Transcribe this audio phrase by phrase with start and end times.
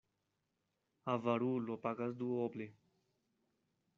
[1.15, 2.67] Avarulo pagas duoble.